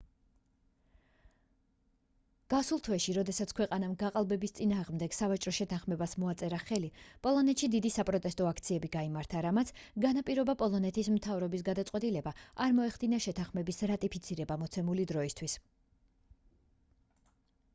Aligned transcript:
გასულ 2.53 2.79
თვეში 2.87 3.13
როდესაც 3.17 3.51
ქვეყანამ 3.59 3.91
გაყალბების 4.03 4.53
წინააღმდეგ 4.59 5.15
სავაჭრო 5.17 5.53
შეთანხმებას 5.57 6.15
მოაწერა 6.23 6.59
ხელი 6.69 6.89
პოლონეთში 7.27 7.69
დიდი 7.75 7.91
საპროტესტო 7.97 8.47
აქციები 8.53 8.91
გაიმართა 8.97 9.43
რამაც 9.49 9.73
განაპირობა 10.07 10.57
პოლონეთის 10.65 11.11
მთავრობის 11.19 11.67
გადაწყვეტილება 11.71 12.33
არ 12.67 12.75
მოეხდინა 12.81 13.21
შეთანხმების 13.27 13.85
რატიფიცირება 13.93 14.59
მოცემული 14.65 15.07
დროისთვის 15.15 15.59